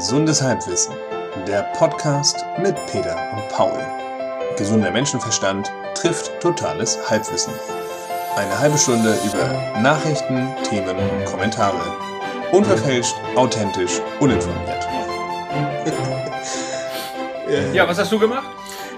[0.00, 0.94] Gesundes Halbwissen,
[1.46, 3.78] der Podcast mit Peter und Paul.
[4.56, 7.52] Gesunder Menschenverstand trifft totales Halbwissen.
[8.34, 11.82] Eine halbe Stunde über Nachrichten, Themen und Kommentare.
[12.50, 14.88] Unverfälscht, authentisch, uninformiert.
[17.74, 18.48] Ja, was hast du gemacht?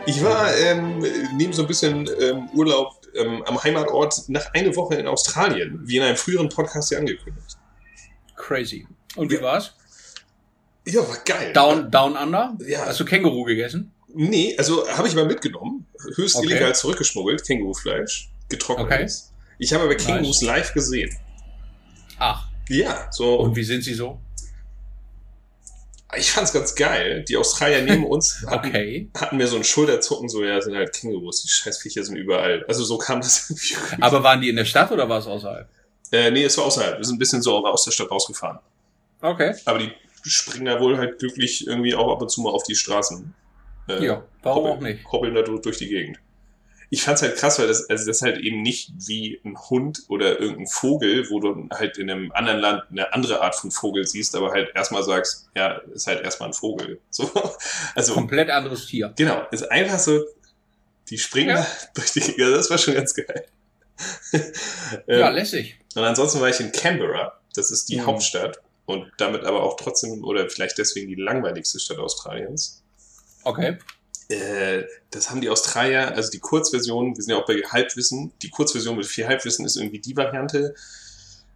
[0.07, 4.95] Ich war ähm, neben so ein bisschen ähm, Urlaub ähm, am Heimatort nach einer Woche
[4.95, 7.57] in Australien, wie in einem früheren Podcast ja angekündigt.
[8.37, 8.87] Crazy.
[9.17, 9.75] Und wie war's?
[10.87, 11.53] Ja, war geil.
[11.53, 12.57] Down, down Under?
[12.67, 12.87] Ja.
[12.87, 13.93] Hast du Känguru gegessen?
[14.15, 15.87] Nee, also habe ich mal mitgenommen.
[16.17, 16.47] Höchst Okay.
[16.47, 18.87] illegal zurückgeschmuggelt, Kängurufleisch, getrocknet.
[18.87, 19.07] Okay.
[19.59, 21.17] Ich habe aber Kängurus live gesehen.
[22.19, 22.49] Ach.
[22.69, 23.37] Ja, so.
[23.41, 24.19] Und wie sind sie so?
[26.15, 27.25] ich fand's ganz geil.
[27.27, 29.09] Die Australier neben uns hatten, Okay.
[29.19, 32.65] hatten mir so ein Schulterzucken, so, ja, sind halt Kängurus, die Scheißviecher sind überall.
[32.69, 34.03] Also so kam das irgendwie.
[34.03, 35.67] Aber waren die in der Stadt oder war es außerhalb?
[36.13, 36.99] Äh, nee, es war außerhalb.
[36.99, 38.59] Wir sind ein bisschen so aus der Stadt rausgefahren.
[39.23, 39.55] Okay.
[39.65, 39.91] Aber die
[40.31, 43.35] springen da wohl halt glücklich irgendwie auch ab und zu mal auf die Straßen.
[43.89, 45.13] Äh, Ja, warum hoppeln- auch nicht?
[45.13, 46.19] Hoppeln da durch durch die Gegend.
[46.91, 50.39] Ich fand's halt krass, weil das, also das halt eben nicht wie ein Hund oder
[50.39, 54.37] irgendein Vogel, wo du halt in einem anderen Land eine andere Art von Vogel siehst,
[54.37, 57.01] aber halt erstmal sagst, ja, ist halt erstmal ein Vogel.
[57.11, 57.31] So,
[57.95, 59.13] also, Komplett anderes Tier.
[59.17, 60.21] genau, ist einfach so,
[61.09, 61.67] die springen Ja.
[61.95, 62.39] durch die Gegend.
[62.39, 63.47] Ja, das war schon ganz geil.
[65.07, 65.79] Ja, Ähm, lässig.
[65.95, 68.07] und ansonsten war ich in Canberra, das ist die Mhm.
[68.07, 72.83] Hauptstadt und damit aber auch trotzdem oder vielleicht deswegen die langweiligste Stadt Australiens.
[73.45, 73.79] Okay.
[74.29, 78.51] Äh, das haben die Australier, also die Kurzversion, wir sind ja auch bei Halbwissen, die
[78.51, 80.75] Kurzversion mit viel Halbwissen ist irgendwie die Variante.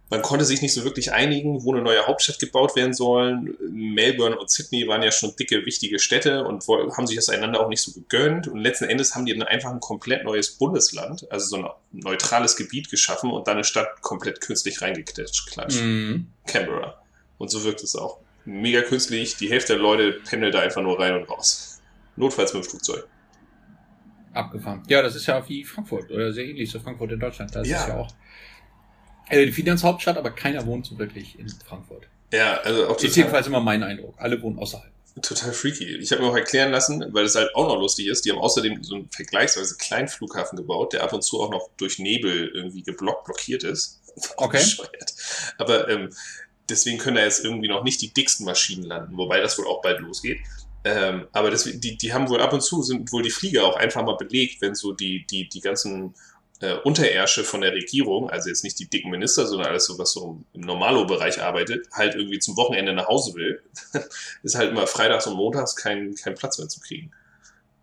[0.09, 3.57] Man konnte sich nicht so wirklich einigen, wo eine neue Hauptstadt gebaut werden soll.
[3.69, 7.67] Melbourne und Sydney waren ja schon dicke, wichtige Städte und haben sich das einander auch
[7.67, 8.47] nicht so gegönnt.
[8.47, 12.55] Und letzten Endes haben die dann einfach ein komplett neues Bundesland, also so ein neutrales
[12.55, 15.47] Gebiet geschaffen und dann eine Stadt komplett künstlich reingeklatscht.
[15.47, 15.81] klatscht.
[15.81, 16.27] Mhm.
[16.45, 17.01] Canberra.
[17.37, 18.17] Und so wirkt es auch.
[18.45, 21.81] Mega künstlich, die Hälfte der Leute pendelt da einfach nur rein und raus.
[22.15, 23.05] Notfalls mit dem Flugzeug.
[24.33, 24.83] Abgefahren.
[24.87, 27.53] Ja, das ist ja wie Frankfurt oder sehr ähnlich zu Frankfurt in Deutschland.
[27.55, 27.81] Das Ja.
[27.81, 28.07] ist ja auch
[29.29, 32.07] äh, die Finanzhauptstadt, aber keiner wohnt so wirklich in Frankfurt.
[32.31, 34.13] Ja, also auch Ist jedenfalls immer mein Eindruck.
[34.17, 34.91] Alle wohnen außerhalb.
[35.21, 35.95] total freaky.
[35.97, 38.37] Ich habe mir auch erklären lassen, weil es halt auch noch lustig ist, die haben
[38.39, 42.49] außerdem so einen vergleichsweise kleinen Flughafen gebaut, der ab und zu auch noch durch Nebel
[42.53, 44.01] irgendwie geblockt, blockiert ist.
[44.37, 44.57] Okay.
[44.57, 45.13] Bescheuert.
[45.59, 46.09] Aber ähm,
[46.69, 49.81] deswegen können da jetzt irgendwie noch nicht die dicksten Maschinen landen, wobei das wohl auch
[49.81, 50.39] bald losgeht.
[50.83, 53.75] Ähm, aber das, die, die haben wohl ab und zu, sind wohl die Flieger auch
[53.75, 56.13] einfach mal belegt, wenn so die, die, die ganzen
[56.61, 60.13] äh, Unterärsche von der Regierung, also jetzt nicht die dicken Minister, sondern alles so, was
[60.13, 63.61] so im Normalo-Bereich arbeitet, halt irgendwie zum Wochenende nach Hause will,
[64.43, 67.11] ist halt immer freitags und montags kein, kein Platz mehr zu kriegen.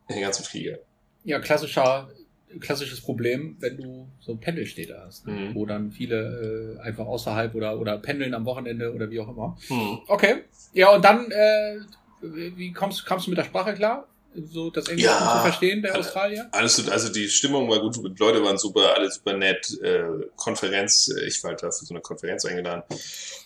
[0.08, 0.78] In den ganzen Flieger.
[1.24, 2.10] Ja, klassischer,
[2.60, 5.32] klassisches Problem, wenn du so Pendelstädte hast, ne?
[5.32, 5.54] Mhm.
[5.54, 9.56] wo dann viele äh, einfach außerhalb oder, oder pendeln am Wochenende oder wie auch immer.
[9.68, 9.98] Hm.
[10.08, 10.44] Okay.
[10.72, 11.78] Ja, und dann, äh,
[12.22, 14.06] wie kommst, kamst du mit der Sprache klar?
[14.50, 15.34] So das Englisch Ja.
[15.36, 16.48] zu verstehen, der Alle- Australier?
[16.50, 19.78] Alles, so- also die Stimmung war gut, die Leute waren super, alle super nett.
[19.80, 20.02] Äh,
[20.34, 22.82] Konferenz, äh, ich war halt da für so eine Konferenz eingeladen.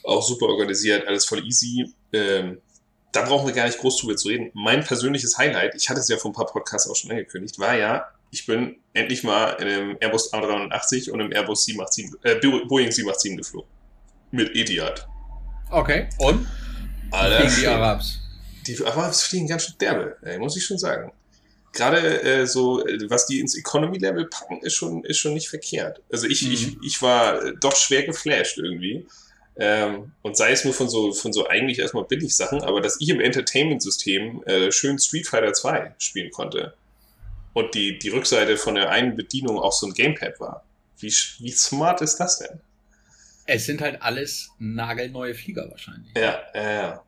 [0.04, 1.92] Auch super organisiert, alles voll easy.
[2.12, 2.58] Ähm,
[3.12, 4.50] da brauchen wir gar nicht groß drüber zu reden.
[4.54, 7.76] Mein persönliches Highlight, ich hatte es ja vor ein paar Podcasts auch schon angekündigt, war
[7.76, 12.66] ja, ich bin endlich mal in einem Airbus A380 und einem Airbus 787, äh, Bo-
[12.66, 13.68] Boeing 787 geflogen.
[14.30, 15.06] Mit Etihad.
[15.70, 16.08] Okay.
[16.18, 16.46] Und?
[17.10, 17.66] Alter, Gegen die.
[17.66, 18.18] Arabs.
[18.66, 21.10] Die Arabs fliegen ganz schön derbe, ey, muss ich schon sagen.
[21.72, 26.02] Gerade äh, so, was die ins Economy-Level packen, ist schon, ist schon nicht verkehrt.
[26.10, 26.52] Also ich, Mhm.
[26.52, 29.06] ich, ich war äh, doch schwer geflasht irgendwie.
[29.56, 33.00] Ähm, und sei es nur von so, von so eigentlich erstmal billig Sachen, aber dass
[33.00, 36.74] ich im Entertainment-System äh, schön Street Fighter 2 spielen konnte.
[37.58, 40.64] Und die, die Rückseite von der einen Bedienung auch so ein Gamepad war.
[41.00, 42.60] Wie, wie smart ist das denn?
[43.46, 46.12] Es sind halt alles nagelneue Flieger wahrscheinlich.
[46.16, 47.02] Ja, ja, ja.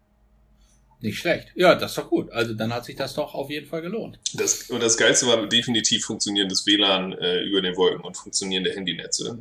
[1.00, 1.52] Nicht schlecht.
[1.54, 2.32] Ja, das ist doch gut.
[2.32, 4.18] Also dann hat sich das doch auf jeden Fall gelohnt.
[4.34, 9.38] Das, und das Geilste war definitiv funktionierendes WLAN äh, über den Wolken und funktionierende Handynetze.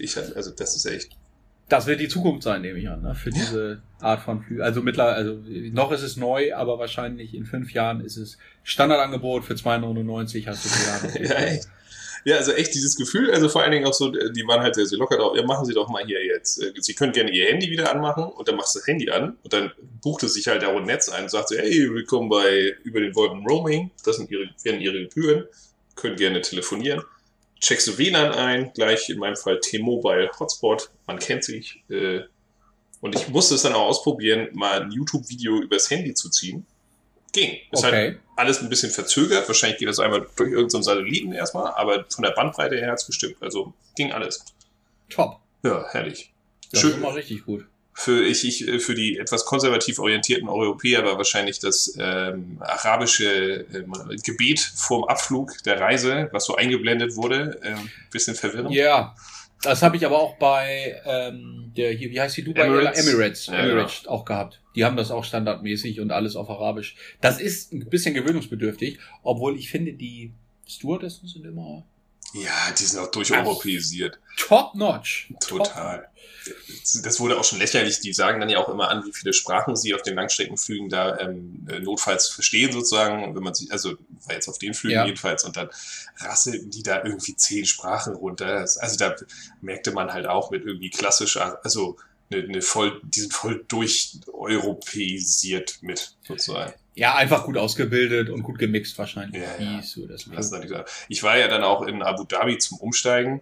[0.00, 1.12] Ich halt, also das ist echt.
[1.70, 3.14] Das wird die Zukunft sein, nehme ich an, ne?
[3.14, 4.60] für diese Art von Flügen.
[4.60, 5.38] Also mittlerweile, also
[5.72, 10.64] noch ist es neu, aber wahrscheinlich in fünf Jahren ist es Standardangebot für 2,99 hast
[10.64, 11.36] du die Ja.
[12.24, 14.84] Ja, also echt dieses Gefühl, also vor allen Dingen auch so, die waren halt sehr,
[14.84, 15.34] sehr locker drauf.
[15.36, 16.62] Ja, machen Sie doch mal hier jetzt.
[16.62, 19.38] äh, Sie können gerne Ihr Handy wieder anmachen und dann machst du das Handy an
[19.42, 22.28] und dann bucht es sich halt auch ein Netz ein und sagt so, hey, willkommen
[22.28, 23.90] bei über den Wolken Roaming.
[24.04, 25.44] Das sind Ihre, werden Ihre Gebühren.
[25.94, 27.02] Können gerne telefonieren.
[27.60, 30.90] Checkst du WLAN ein, gleich in meinem Fall T-Mobile Hotspot.
[31.06, 31.82] Man kennt sich.
[31.90, 32.20] Äh,
[33.00, 36.66] und ich musste es dann auch ausprobieren, mal ein YouTube-Video übers Handy zu ziehen.
[37.32, 37.58] Ging.
[37.70, 38.18] Ist halt Okay.
[38.36, 39.46] alles ein bisschen verzögert.
[39.46, 43.36] Wahrscheinlich geht das einmal durch irgendeinen Satelliten erstmal, aber von der Bandbreite her hat's gestimmt.
[43.40, 44.44] Also ging alles.
[45.08, 45.38] Top.
[45.62, 46.32] Ja, herrlich.
[46.72, 46.94] Das Schön.
[46.94, 47.66] immer richtig gut.
[48.02, 53.66] Für, ich, ich, äh, für die etwas konservativ orientierten Europäer war wahrscheinlich das ähm, arabische
[53.74, 53.92] ähm,
[54.24, 58.72] Gebet vorm Abflug der Reise, was so eingeblendet wurde, ähm, bisschen verwirrend.
[58.72, 59.14] Ja,
[59.62, 63.06] das habe ich aber auch bei ähm, der hier, wie heißt die Dubai Emirates.
[63.06, 64.62] Emirates, Ja, Emirates auch gehabt.
[64.74, 66.96] Die haben das auch standardmäßig und alles auf Arabisch.
[67.20, 70.32] Das ist ein bisschen gewöhnungsbedürftig, obwohl ich finde, die
[70.66, 71.84] Stewardessen sind immer
[72.32, 74.18] Ja, die sind auch durcheuropäisiert.
[74.36, 75.32] top notch.
[75.40, 76.08] Total.
[77.02, 78.00] Das wurde auch schon lächerlich.
[78.00, 81.18] Die sagen dann ja auch immer an, wie viele Sprachen sie auf den Langstreckenflügen da
[81.18, 83.34] ähm, notfalls verstehen sozusagen.
[83.34, 83.94] Wenn man sich, also
[84.26, 85.04] war jetzt auf den Flügen Ja.
[85.04, 85.68] jedenfalls und dann
[86.18, 88.66] rasselten die da irgendwie zehn Sprachen runter.
[88.78, 89.14] Also da
[89.60, 91.96] merkte man halt auch mit irgendwie klassischer, also
[92.30, 96.72] eine, eine voll, die sind voll durcheuropäisiert mit sozusagen.
[97.00, 99.42] Ja, einfach gut ausgebildet und gut gemixt wahrscheinlich.
[99.42, 99.80] Ja, ja.
[99.80, 100.28] so das.
[101.08, 103.40] Ich war ja dann auch in Abu Dhabi zum Umsteigen.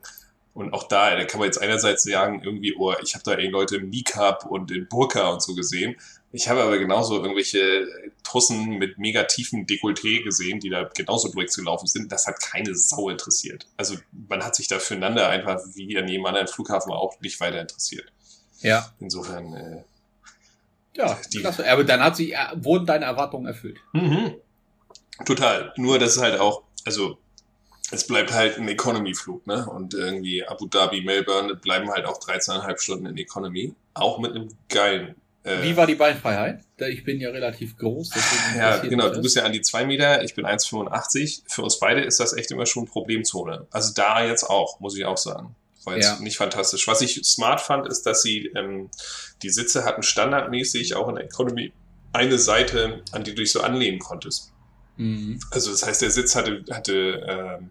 [0.54, 3.50] Und auch da, da kann man jetzt einerseits sagen, irgendwie, oh, ich habe da irgendwie
[3.50, 5.96] Leute im Niqab und in Burka und so gesehen.
[6.30, 7.88] Ich habe aber genauso irgendwelche
[8.22, 12.12] Tussen mit mega tiefen Dekolleté gesehen, die da genauso durchgelaufen sind.
[12.12, 13.66] Das hat keine Sau interessiert.
[13.76, 13.96] Also
[14.28, 18.12] man hat sich da füreinander einfach wie an jedem anderen Flughafen auch nicht weiter interessiert.
[18.60, 19.82] Ja, Insofern, äh,
[20.98, 21.70] ja, Die- klasse.
[21.70, 23.78] Aber dann hat sie, äh, wurden deine Erwartungen erfüllt.
[23.92, 24.34] Mhm.
[25.24, 25.72] Total.
[25.76, 27.18] Nur, das ist halt auch, also,
[27.90, 29.66] es bleibt halt ein Economy-Flug, ne?
[29.68, 33.74] Und irgendwie Abu Dhabi, Melbourne bleiben halt auch 13,5 Stunden in Economy.
[33.94, 35.14] Auch mit einem geilen.
[35.44, 36.60] Äh, Wie war die Beinfreiheit?
[36.76, 38.10] Ich bin ja relativ groß.
[38.56, 39.08] ja, genau.
[39.08, 41.42] Du bist ja an die 2 Meter, ich bin 1,85.
[41.48, 43.66] Für uns beide ist das echt immer schon Problemzone.
[43.70, 45.54] Also da jetzt auch, muss ich auch sagen.
[45.84, 46.18] War jetzt Ja.
[46.20, 46.86] nicht fantastisch.
[46.86, 48.90] Was ich smart fand, ist, dass sie ähm,
[49.42, 51.72] die Sitze hatten standardmäßig auch in der Economy
[52.12, 54.52] eine Seite, an die du dich so anlehnen konntest.
[54.96, 55.38] Mhm.
[55.50, 57.70] Also das heißt, der Sitz hatte, hatte ähm,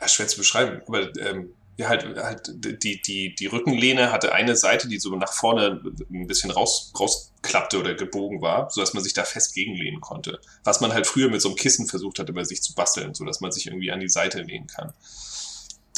[0.00, 2.50] ja, schwer zu beschreiben, aber ähm, ja, halt, halt
[2.82, 7.78] die, die, die Rückenlehne hatte eine Seite, die so nach vorne ein bisschen raus, rausklappte
[7.78, 10.40] oder gebogen war, sodass man sich da fest gegenlehnen konnte.
[10.64, 13.40] Was man halt früher mit so einem Kissen versucht hat, immer sich zu basteln, sodass
[13.40, 14.92] man sich irgendwie an die Seite lehnen kann.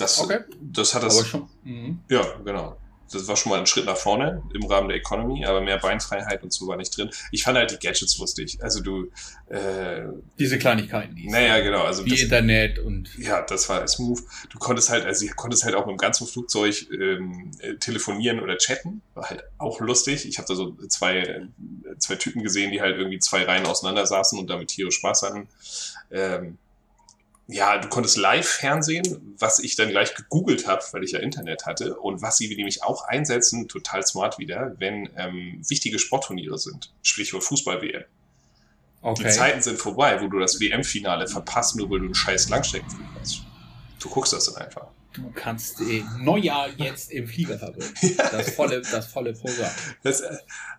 [0.00, 0.38] Das, Okay.
[0.60, 1.32] das hat das.
[1.64, 2.00] Mhm.
[2.08, 2.76] ja, genau.
[3.12, 6.44] Das war schon mal ein Schritt nach vorne im Rahmen der Economy, aber mehr Beinfreiheit
[6.44, 7.10] und so war nicht drin.
[7.32, 8.58] Ich fand halt die Gadgets lustig.
[8.62, 9.10] Also du,
[9.48, 10.02] äh,
[10.38, 11.82] Diese Kleinigkeiten, die naja, genau.
[11.82, 13.10] Also Wie das, Internet und.
[13.18, 14.20] ja, das war smooth.
[14.50, 18.38] Du konntest halt, also du konntest halt auch mit dem ganzen Flugzeug ähm, äh, telefonieren
[18.38, 19.02] oder chatten.
[19.14, 20.24] War halt auch lustig.
[20.28, 21.46] Ich habe da so zwei, äh,
[21.98, 25.48] zwei Typen gesehen, die halt irgendwie zwei Reihen auseinander saßen und damit tierisch Spaß hatten.
[26.12, 26.58] Ähm,
[27.50, 31.66] ja, du konntest live fernsehen, was ich dann gleich gegoogelt habe, weil ich ja Internet
[31.66, 36.92] hatte und was sie nämlich auch einsetzen, total smart wieder, wenn ähm, wichtige Sportturniere sind.
[37.02, 38.02] Sprichwort Fußball-WM.
[38.02, 38.06] Die
[39.02, 39.30] Okay.
[39.30, 43.42] Zeiten sind vorbei, wo du das WM-Finale verpasst, nur weil du einen scheiß Langstreckenflug hast.
[43.98, 44.88] Du guckst das dann einfach.
[45.12, 47.92] Du kannst äh, Neujahr jetzt im Flieger verbringen.
[48.30, 49.70] Das volle, das volle Programm.
[50.02, 50.22] Das,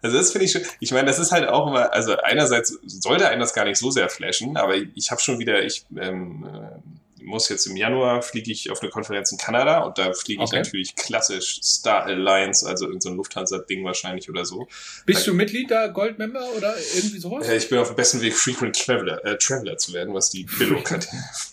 [0.02, 3.28] also das finde ich schon, ich meine, das ist halt auch immer, also einerseits sollte
[3.28, 7.11] einen das gar nicht so sehr flashen, aber ich habe schon wieder, ich ähm, äh,
[7.24, 10.50] muss jetzt im Januar, fliege ich auf eine Konferenz in Kanada und da fliege ich
[10.50, 10.58] Okay.
[10.58, 14.68] natürlich klassisch Star Alliance, also irgendein so ein Lufthansa-Ding wahrscheinlich oder so.
[15.06, 17.48] Bist du Mitglied da, Goldmember oder irgendwie sowas?
[17.48, 20.44] Äh, ich bin auf dem besten Weg, Frequent Traveler, äh, Traveler zu werden, was die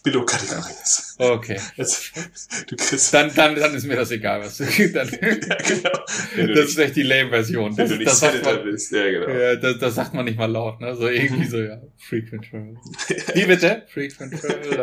[0.02, 1.14] Billo-Kategorie ist.
[1.18, 1.60] Okay.
[1.76, 1.96] Also,
[2.68, 4.64] du kriegst Dann, dann, dann ist mir das egal, was du.
[4.92, 5.98] Dann, ja, genau.
[6.34, 7.76] Wenn das ist echt die Lame-Version.
[7.76, 8.92] wenn du nicht das, Senator man, bist.
[8.92, 9.28] Ja, genau.
[9.28, 10.94] ja, das, das sagt man nicht mal laut, ne?
[10.96, 11.78] So irgendwie so, ja.
[11.96, 12.76] Frequent Travel.
[13.34, 13.82] Wie bitte?
[13.92, 14.82] Frequent Travel.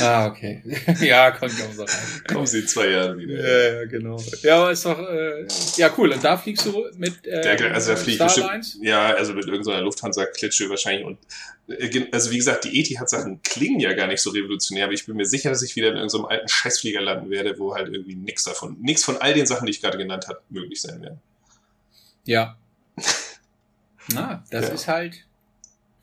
[0.00, 0.62] Ah, okay.
[1.00, 2.24] ja, kommt komm so rein.
[2.26, 3.34] Kommen sie in zwei Jahren wieder.
[3.34, 4.20] Ja, ja, genau.
[4.42, 6.12] Ja, aber ist doch, äh, ja, cool.
[6.12, 9.82] Und da fliegst du mit, äh, Der, also da Star bestimmt, ja, also mit irgendeiner
[9.82, 11.04] Lufthansa-Klitsche wahrscheinlich.
[11.06, 11.18] Und
[11.68, 15.16] äh, also wie gesagt, die Etihad-Sachen klingen ja gar nicht so revolutionär, aber ich bin
[15.16, 18.44] mir sicher, dass ich wieder in irgendeinem alten Scheißflieger landen werde, wo halt irgendwie nichts
[18.44, 21.20] davon, nichts von all den Sachen, die ich gerade genannt habe, möglich sein werden.
[22.24, 22.56] Ja.
[24.12, 24.74] Na, das Ja.
[24.74, 25.24] ist halt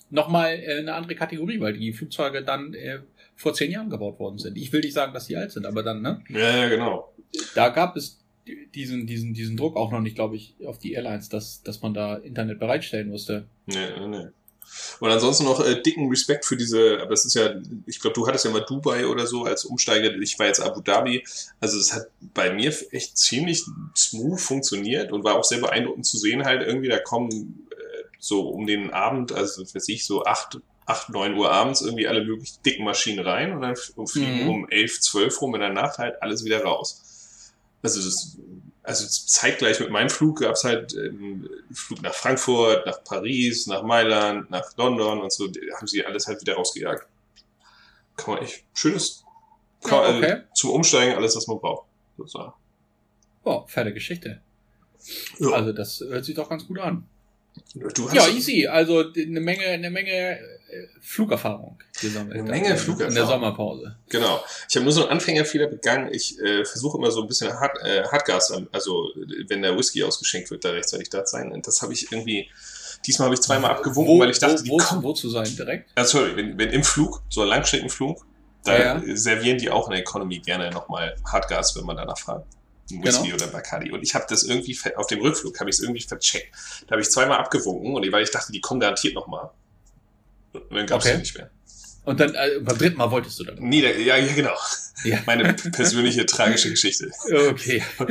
[0.09, 2.99] nochmal äh, eine andere Kategorie, weil die Flugzeuge dann äh,
[3.41, 4.57] vor zehn Jahren gebaut worden sind.
[4.57, 6.23] Ich will nicht sagen, dass die alt sind, aber dann, ne?
[6.29, 7.13] Ja, ja, genau.
[7.55, 8.19] Da gab es
[8.75, 11.93] diesen, diesen, diesen Druck auch noch nicht, glaube ich, auf die Airlines, dass, dass man
[11.93, 13.47] da Internet bereitstellen musste.
[13.65, 14.27] Nee, nee, nee.
[14.99, 17.55] Und ansonsten noch äh, dicken Respekt für diese, aber das ist ja,
[17.85, 20.81] ich glaube, du hattest ja mal Dubai oder so als Umsteiger, ich war jetzt Abu
[20.81, 21.23] Dhabi.
[21.59, 23.65] Also es hat bei mir echt ziemlich
[23.97, 28.49] smooth funktioniert und war auch sehr beeindruckend zu sehen, halt irgendwie, da kommen äh, so
[28.49, 30.59] um den Abend, also was weiß ich, so acht,
[30.91, 33.75] acht, neun Uhr abends irgendwie alle möglichen dicken Maschinen rein und dann
[34.07, 34.49] fliegen Mhm.
[34.49, 37.51] um elf, zwölf rum in der Nacht halt alles wieder raus.
[37.81, 38.37] Also das,
[38.83, 43.83] also zeitgleich mit meinem Flug gab es halt ähm, Flug nach Frankfurt, nach Paris, nach
[43.83, 47.05] Mailand, nach London und so, haben sie alles halt wieder rausgejagt.
[48.17, 49.23] Kann man echt, schönes,
[49.83, 50.31] kann, Ja, okay.
[50.31, 52.53] also, zum Umsteigen alles, was man braucht, sozusagen.
[53.43, 54.41] Oh, fette Geschichte.
[55.39, 55.49] Ja.
[55.51, 57.07] Also das hört sich doch ganz gut an.
[58.13, 58.67] Ja, easy.
[58.67, 62.33] Also eine Menge, eine Menge äh, Flugerfahrung gesammelt.
[62.39, 63.15] Eine Menge In Flugerfahrung.
[63.15, 63.95] der Sommerpause.
[64.09, 64.43] Genau.
[64.69, 66.09] Ich habe nur so einen Anfängerfehler begangen.
[66.13, 69.09] Ich äh, versuche immer so ein bisschen Hard, äh, Hardgas, also
[69.47, 71.51] wenn der Whisky ausgeschenkt wird, da rechtzeitig da sein.
[71.51, 72.49] Und das habe ich irgendwie,
[73.05, 75.03] diesmal habe ich zweimal abgewunken, weil ich dachte, die wo, kommen.
[75.03, 75.89] wo, wo zu sein direkt?
[75.95, 78.25] Ah, sorry, wenn, wenn im Flug, so ein Langstreckenflug,
[78.63, 82.45] da Ja, servieren die auch in der Economy gerne nochmal Hardgas, wenn man danach fragt.
[83.03, 83.35] Whisky Genau.
[83.35, 83.91] oder Bacardi.
[83.91, 86.53] Und ich habe das irgendwie, auf dem Rückflug habe ich es irgendwie vercheckt.
[86.87, 89.49] Da habe ich zweimal abgewunken, und weil ich dachte, die kommen garantiert nochmal.
[90.53, 91.17] Und dann gab es Okay.
[91.17, 91.49] nicht mehr.
[92.03, 93.57] Und dann äh, beim dritten Mal wolltest du dann.
[93.59, 94.55] Nee, da, ja, ja, genau.
[95.03, 95.19] Ja.
[95.27, 97.11] Meine persönliche tragische Geschichte.
[97.49, 97.83] Okay.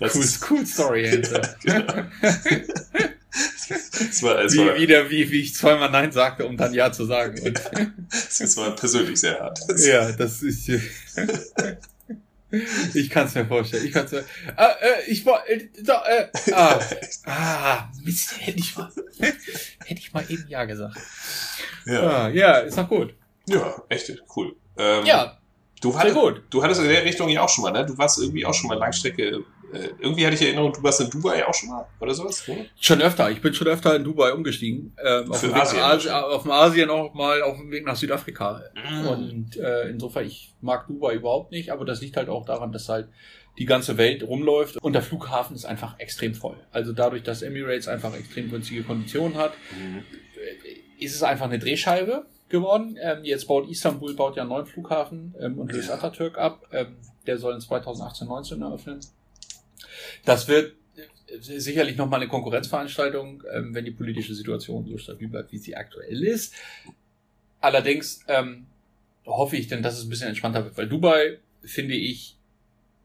[0.00, 1.56] Das, Cool, ist, cool Story, Alter.
[1.62, 1.94] Genau.
[3.98, 6.90] das, war, es Wie, war, wieder, wie, wie ich zweimal Nein sagte, um dann Ja
[6.92, 7.40] zu sagen.
[7.42, 7.60] Und,
[8.10, 9.60] es war persönlich sehr hart.
[9.78, 10.70] ja, das ist.
[12.94, 13.86] Ich kann es mir vorstellen.
[13.86, 14.24] Ich kann es mir.
[14.56, 15.48] Ah, äh, ich war.
[15.48, 16.78] Äh, da, äh, ah,
[17.26, 18.90] ah, Mist, hätte ich mal.
[19.18, 20.96] Hätte ich mal eben Ja gesagt.
[21.86, 23.14] Ja, Ah, ja, ist doch gut.
[23.46, 24.54] ja echt cool.
[24.78, 25.38] Ähm, Ja,
[25.80, 26.42] du sehr hattest, gut.
[26.50, 27.84] Du hattest in der Richtung ja auch schon mal, ne?
[27.86, 29.44] Du warst irgendwie auch schon mal Langstrecke.
[29.72, 32.46] Äh, irgendwie hatte ich Erinnerung, du warst in Dubai auch schon mal oder sowas?
[32.46, 32.66] Hm?
[32.80, 33.30] Schon öfter.
[33.30, 34.94] Ich bin schon öfter in Dubai umgestiegen.
[35.02, 38.62] Ähm, auf, dem Asien Asien, auf dem Asien auch mal auf dem Weg nach Südafrika.
[38.74, 39.06] Mhm.
[39.06, 42.88] Und äh, insofern, ich mag Dubai überhaupt nicht, aber das liegt halt auch daran, dass
[42.88, 43.08] halt
[43.58, 46.56] die ganze Welt rumläuft und der Flughafen ist einfach extrem voll.
[46.70, 50.02] Also dadurch, dass Emirates einfach extrem günstige Konditionen hat, Mhm.
[50.98, 52.96] ist es einfach eine Drehscheibe geworden.
[53.02, 55.94] Ähm, jetzt baut Istanbul baut ja einen neuen Flughafen ähm, und löst Ja.
[55.96, 56.62] Atatürk ab.
[56.72, 59.00] Ähm, der soll in 2018, 19 eröffnen.
[60.24, 65.52] Das wird äh, sicherlich nochmal eine Konkurrenzveranstaltung, ähm, wenn die politische Situation so stabil bleibt,
[65.52, 66.54] wie sie aktuell ist.
[67.60, 68.66] Allerdings ähm,
[69.26, 72.36] hoffe ich denn, dass es ein bisschen entspannter wird, weil Dubai finde ich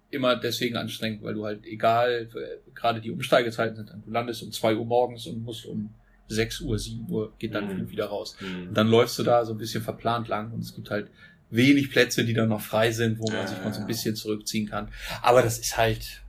[0.09, 4.51] immer deswegen anstrengend, weil du halt egal, äh, gerade die Umsteigezeiten sind, du landest um
[4.51, 5.93] zwei Uhr morgens und musst um
[6.29, 7.89] 6 Uhr, 7 Uhr geht dein Mhm.
[7.89, 8.35] Wieder raus.
[8.39, 8.69] Mhm.
[8.69, 11.09] Und dann läufst du da so ein bisschen verplant lang und es gibt halt
[11.49, 14.15] wenig Plätze, die dann noch frei sind, wo man Ja, sich mal so ein bisschen
[14.15, 14.89] zurückziehen kann.
[15.21, 16.21] Aber das ist halt,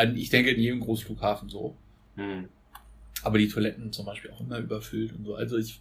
[0.00, 1.76] an, ich denke, in jedem Großflughafen so.
[2.16, 2.48] Mhm.
[3.22, 5.34] Aber die Toiletten zum Beispiel auch immer überfüllt und so.
[5.34, 5.80] Also ich,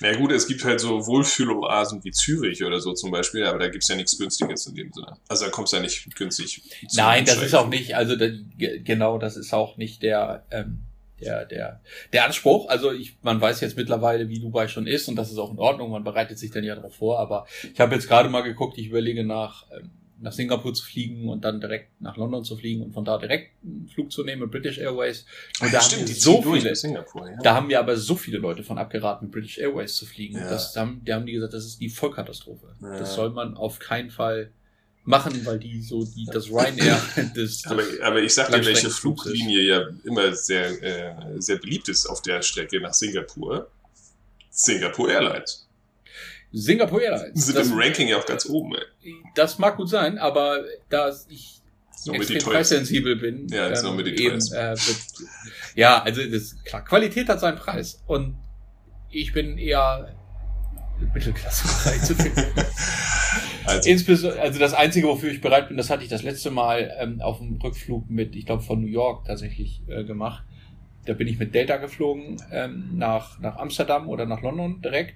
[0.00, 3.68] Na gut, es gibt halt so Wohlfühloasen wie Zürich oder so zum Beispiel, aber da
[3.68, 5.16] gibt's ja nichts Günstiges in dem Sinne.
[5.28, 6.62] Also da kommst du ja nicht günstig.
[6.94, 10.78] nein, das ist auch nicht, also da, ge- genau, das ist auch nicht der, ähm,
[11.20, 11.80] der, der,
[12.14, 12.68] der Anspruch.
[12.70, 15.58] Also ich, man weiß jetzt mittlerweile, wie Dubai schon ist und das ist auch in
[15.58, 15.90] Ordnung.
[15.90, 17.18] Man bereitet sich dann ja darauf vor.
[17.20, 19.90] Aber ich habe jetzt gerade mal geguckt, ich überlege nach, ähm,
[20.20, 23.52] nach Singapur zu fliegen und dann direkt nach London zu fliegen und von da direkt
[23.64, 25.24] einen Flug zu nehmen mit British Airways.
[25.60, 27.42] Und Ja, da haben stimmt, wir die so viele, ja.
[27.42, 30.36] da haben wir aber so viele Leute von abgeraten, mit British Airways zu fliegen.
[30.36, 30.50] Ja.
[30.50, 32.66] Das, da haben, die haben die gesagt, das ist die Vollkatastrophe.
[32.82, 32.98] Ja.
[32.98, 34.50] Das soll man auf keinen Fall
[35.04, 37.00] machen, weil die so die das Ryanair
[37.34, 38.90] das, Aber, das aber ich sag dir, welche.
[38.90, 43.70] Fluglinie ja immer sehr, äh, sehr beliebt ist auf der Strecke nach Singapur.
[44.50, 45.66] Singapore Airlines.
[46.52, 47.46] Singapore Airlines.
[47.46, 49.14] Sind Das, im Ranking ja auch ganz oben, ey.
[49.34, 51.60] das mag gut sein, aber da ich
[51.96, 54.98] So mit extrem preissensibel bin, Ja, noch mit die eben, äh, wird,
[55.74, 58.36] ja, also das klar, Qualität hat seinen Preis und
[59.10, 60.14] ich bin eher
[61.14, 61.68] Mittelklasse
[62.02, 62.44] zu finden.
[63.64, 66.92] Also, Insbesondere, also das Einzige, wofür ich bereit bin, das hatte ich das letzte Mal
[66.98, 70.44] ähm, auf dem Rückflug mit, ich glaube, von New York tatsächlich äh, gemacht.
[71.06, 75.14] Da bin ich mit Delta geflogen ähm, nach, nach Amsterdam oder nach London direkt.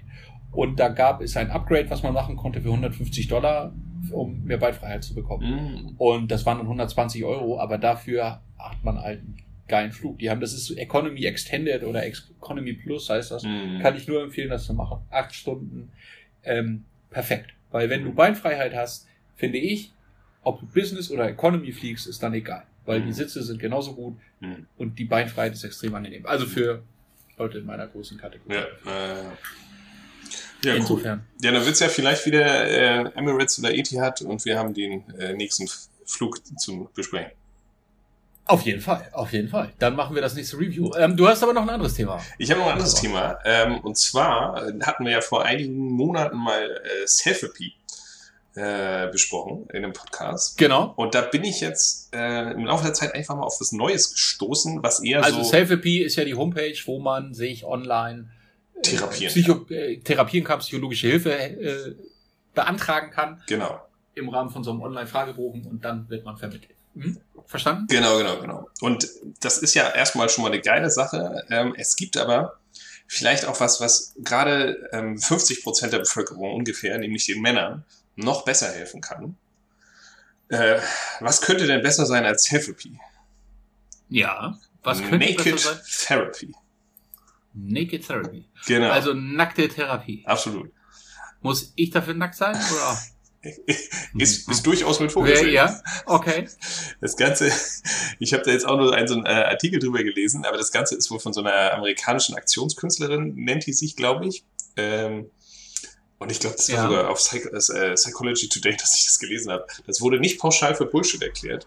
[0.55, 3.73] Und da gab es ein Upgrade, was man machen konnte für 150 Dollar,
[4.13, 5.45] um mehr Beifreiheit zu bekommen.
[5.87, 10.19] mh, Und das waren dann 120 Euro, aber dafür hat man halt einen geilen Flug.
[10.19, 13.43] Die haben, das ist Economy Extended oder Economy Plus heißt das.
[13.45, 13.81] mh.
[13.83, 14.99] Kann ich nur empfehlen, das zu machen.
[15.11, 15.91] Acht Stunden,
[16.45, 17.51] ähm, perfekt.
[17.71, 19.93] Weil wenn du Beinfreiheit hast, finde ich,
[20.43, 22.63] ob du Business oder Economy fliegst, ist dann egal.
[22.85, 23.07] Weil Mhm.
[23.07, 24.67] die Sitze sind genauso gut Mhm.
[24.77, 26.27] und die Beinfreiheit ist extrem angenehm.
[26.27, 26.83] Also für
[27.39, 28.55] Leute in meiner großen Kategorie.
[28.55, 29.25] Ja, äh,
[30.65, 30.81] ja cool.
[30.81, 31.27] Insofern.
[31.43, 35.33] Ja, dann wird's ja vielleicht wieder äh, Emirates oder Etihad und wir haben den äh,
[35.35, 35.69] nächsten
[36.07, 37.33] Flug zum Besprechen.
[38.47, 39.73] Auf jeden Fall, auf jeden Fall.
[39.79, 40.91] Dann machen wir das nächste Review.
[40.99, 42.21] Ähm, du hast aber noch ein anderes Thema.
[42.37, 43.39] Ich habe noch ein anderes Aber- Thema.
[43.47, 47.73] Ähm, und zwar äh, hatten wir ja vor einigen Monaten mal äh, Selfie
[48.55, 50.59] äh, besprochen in einem Podcast.
[50.59, 50.93] Genau.
[50.97, 54.13] Und da bin ich jetzt äh, im Laufe der Zeit einfach mal auf was Neues
[54.13, 58.29] gestoßen, was eher Also so Selfie ist ja die Homepage, wo man sich online
[58.83, 61.95] Therapieren Psycho äh, therapieren kann, psychologische Hilfe äh,
[62.55, 63.81] beantragen kann genau,
[64.15, 66.75] im Rahmen von so einem Online-Fragebogen und dann wird man vermittelt.
[66.95, 67.19] Hm?
[67.47, 67.87] Verstanden?
[67.89, 68.69] genau, genau, genau.
[68.81, 69.09] Und
[69.41, 71.45] das ist ja erstmal schon mal eine geile Sache.
[71.51, 72.59] Ähm, es gibt aber
[73.07, 77.85] vielleicht auch was, was gerade ähm, 50 Prozent der Bevölkerung ungefähr, nämlich den Männern,
[78.17, 79.37] noch besser helfen kann.
[80.49, 80.79] Äh,
[81.21, 82.99] was könnte denn besser sein als Therapy?
[84.09, 84.59] Ja.
[84.83, 85.83] Was könnte Naked besser sein?
[86.07, 86.55] Therapy.
[87.55, 88.45] Naked Therapy.
[88.67, 88.91] Genau.
[88.91, 90.23] Also nackte Therapie.
[90.27, 90.71] Absolut.
[91.41, 92.55] Muss ich dafür nackt sein?
[92.57, 92.99] Oder?
[94.17, 95.51] Ist, ist durchaus mit vorgesehen.
[95.53, 95.79] ja?
[96.07, 96.49] Okay.
[97.03, 97.53] Das Ganze,
[98.19, 100.73] ich habe da jetzt auch nur einen, so einen äh, Artikel drüber gelesen, aber das
[100.73, 104.45] Ganze ist wohl von so einer amerikanischen Aktionskünstlerin, nennt die sich, glaube ich.
[104.79, 105.31] Ähm,
[106.19, 106.83] und ich glaube, das war Ja.
[106.89, 109.67] sogar auf Psych äh, Psychology Today, dass ich das gelesen habe.
[109.87, 111.67] Das wurde nicht pauschal für Bullshit erklärt.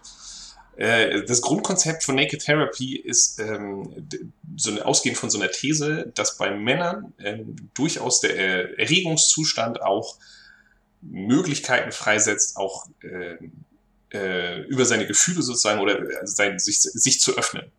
[0.78, 4.08] Äh, das Grundkonzept von Naked Therapy ist ähm,
[4.56, 9.82] so eine, ausgehend von so einer These, dass bei Männern ähm, durchaus der äh, Erregungszustand
[9.82, 10.18] auch
[11.02, 13.64] Möglichkeiten freisetzt, auch ähm,
[14.12, 17.72] äh, über seine Gefühle sozusagen oder äh, sein, sich, sich zu öffnen.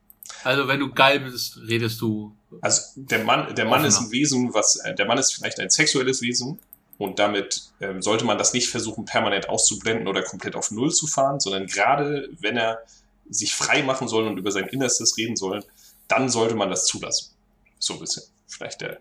[0.43, 2.35] Also wenn du geil bist, redest du.
[2.59, 5.69] Also der Mann, der Mann ist ein Wesen, was äh, der Mann ist vielleicht ein
[5.69, 6.59] sexuelles Wesen
[6.99, 11.07] und damit ähm, sollte man das nicht versuchen, permanent auszublenden oder komplett auf Null zu
[11.07, 12.83] fahren, sondern gerade wenn er
[13.31, 15.63] sich frei machen soll und über sein Innerstes reden soll,
[16.07, 17.31] dann sollte man das zulassen.
[17.79, 18.23] So ein bisschen.
[18.47, 18.99] Vielleicht der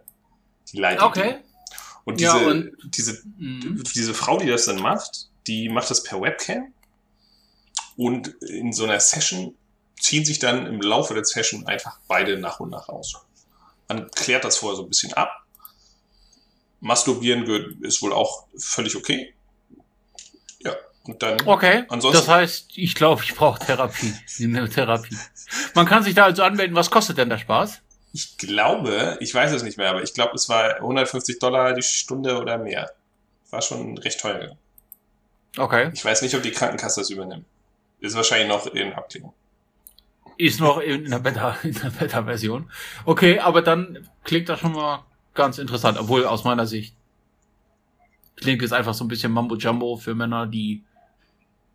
[0.72, 1.04] die Leitidee.
[1.06, 1.36] Okay.
[2.04, 3.82] Und Ja, diese, und- diese Mhm.
[3.94, 6.72] diese Frau, die das dann macht, die macht das per Webcam
[7.96, 9.54] und in so einer Session
[10.00, 13.14] ziehen sich dann im Laufe der Session einfach beide nach und nach aus.
[13.88, 15.30] Man klärt das vorher so ein bisschen ab.
[16.80, 19.34] Masturbieren gehört- ist wohl auch völlig okay.
[20.60, 21.84] Ja, und dann Okay.
[21.88, 24.12] Ansonsten- das heißt, ich glaube, ich brauche Therapie.
[24.40, 25.16] Eine Therapie.
[25.74, 26.76] Man kann sich da also anmelden.
[26.76, 27.80] Was kostet denn der Spaß?
[28.12, 31.82] Ich glaube, ich weiß es nicht mehr, aber ich glaube, es war 150 Dollar die
[31.82, 32.90] Stunde oder mehr.
[33.50, 34.56] War schon recht teuer.
[35.56, 35.90] Okay.
[35.92, 37.44] Ich weiß nicht, ob die Krankenkasse das übernimmt.
[38.00, 39.34] Ist wahrscheinlich noch in Abklärung.
[40.36, 41.56] Ist noch in der Beta,
[41.98, 42.70] Beta-Version.
[43.04, 45.04] Okay, aber dann klingt das schon mal
[45.38, 45.96] ganz interessant.
[45.98, 46.94] Obwohl aus meiner Sicht
[48.36, 50.84] klingt es einfach so ein bisschen Mambo Jumbo für Männer, die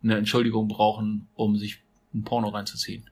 [0.02, 1.82] eine Entschuldigung brauchen, um sich
[2.14, 3.10] ein Porno reinzuziehen.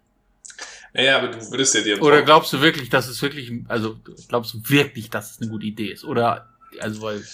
[0.95, 4.53] Naja, aber du würdest ja dir Oder glaubst du wirklich, dass es wirklich, also glaubst
[4.55, 6.05] du wirklich, dass es eine gute Idee ist?
[6.05, 7.25] Oder, also weil,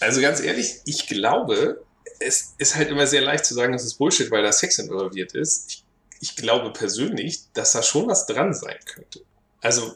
[0.00, 1.84] Also ganz ehrlich, ich glaube,
[2.18, 5.34] es ist halt immer sehr leicht zu sagen, das ist Bullshit, weil da Sex involviert
[5.34, 5.70] ist.
[5.70, 5.84] Ich,
[6.20, 9.20] ich glaube persönlich, dass da schon was dran sein könnte.
[9.60, 9.94] Also,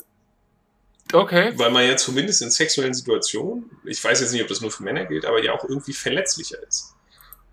[1.12, 4.70] okay, weil man ja zumindest in sexuellen Situationen, ich weiß jetzt nicht, ob das nur
[4.70, 6.94] für Männer gilt, aber ja auch irgendwie verletzlicher ist.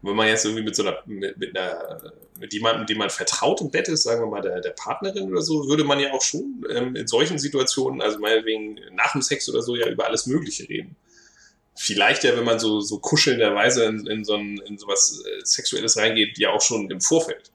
[0.01, 3.61] Wenn man jetzt irgendwie mit so einer, mit, mit einer, mit jemandem, dem man vertraut
[3.61, 6.21] im Bett ist, sagen wir mal der, der Partnerin oder so, würde man ja auch
[6.21, 10.27] schon ähm, in solchen Situationen, also meinetwegen nach dem Sex oder so, ja über alles
[10.27, 10.95] Mögliche reden.
[11.75, 15.97] Vielleicht ja, wenn man so, so kuschelnderweise in, in so ein, in sowas äh, Sexuelles
[15.97, 17.51] reingeht, ja auch schon im Vorfeld.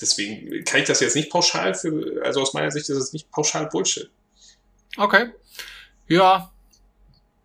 [0.00, 3.30] Deswegen kann ich das jetzt nicht pauschal für, also aus meiner Sicht ist es nicht
[3.30, 4.10] pauschal Bullshit.
[4.96, 5.32] Okay.
[6.08, 6.52] Ja,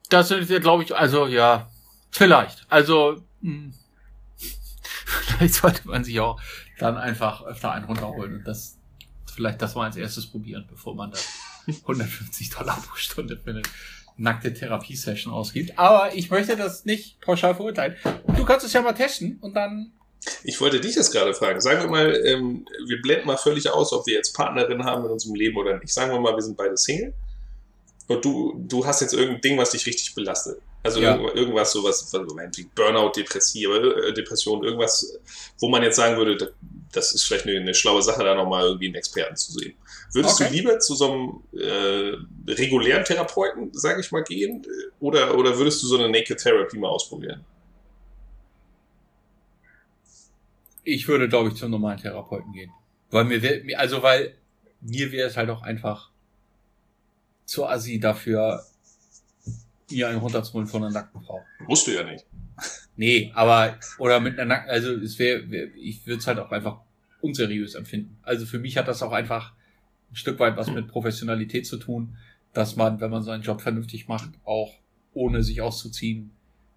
[0.09, 1.69] das sind wir, glaube ich, also ja,
[2.11, 2.65] vielleicht.
[2.69, 3.73] Also, hm,
[5.05, 6.39] vielleicht sollte man sich auch
[6.79, 8.77] dann einfach öfter einen runterholen und das
[9.33, 11.17] vielleicht das mal als erstes probieren, bevor man da
[11.67, 13.61] 150 Dollar pro Stunde für eine
[14.17, 15.77] nackte Therapiesession ausgibt.
[15.77, 17.95] Aber ich möchte das nicht pauschal verurteilen.
[18.35, 19.91] Du kannst es ja mal testen und dann
[20.43, 21.61] Ich wollte dich das gerade fragen.
[21.61, 25.11] Sagen wir mal, ähm, wir blenden mal völlig aus, ob wir jetzt Partnerin haben in
[25.11, 25.93] unserem Leben oder nicht.
[25.93, 27.13] Sagen wir mal, wir sind beide Single.
[28.07, 30.61] Und du, du hast jetzt irgendein Ding, was dich richtig belastet.
[30.83, 31.15] Also Ja.
[31.15, 32.11] irgend- irgendwas, sowas, was
[32.57, 33.11] wie Burnout,
[34.07, 35.19] äh, Depression, irgendwas,
[35.59, 36.47] wo man jetzt sagen würde, da-
[36.93, 39.75] das ist vielleicht eine, eine schlaue Sache, da nochmal irgendwie einen Experten zu sehen.
[40.13, 40.49] Würdest Okay.
[40.49, 42.13] du lieber zu so einem äh,
[42.53, 44.63] regulären Therapeuten, sage ich mal, gehen?
[44.63, 44.67] äh,
[45.01, 47.43] Oder, oder würdest du so eine Naked Therapy mal ausprobieren?
[50.83, 52.71] Ich würde, glaube ich, zum normalen Therapeuten gehen.
[53.11, 54.35] Weil mir, wär- mir also weil
[54.81, 56.11] mir wäre es halt auch einfach
[57.47, 58.63] zu assi dafür,
[59.89, 61.41] ihr einen runterzuholen von einer nackten Frau.
[61.67, 62.25] Musst du ja nicht.
[62.95, 66.51] Nee, aber, oder mit einer nackten, also es wäre, wär, ich würde es halt auch
[66.51, 66.81] einfach
[67.21, 68.17] unseriös empfinden.
[68.21, 69.53] Also für mich hat das auch einfach
[70.11, 72.17] ein Stück weit was mit Professionalität zu tun,
[72.53, 74.73] dass man, wenn man seinen Job vernünftig macht, auch
[75.13, 76.31] ohne sich auszuziehen,